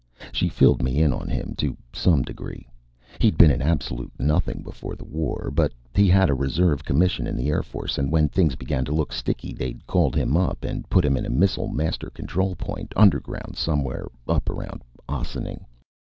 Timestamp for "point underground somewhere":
12.55-14.07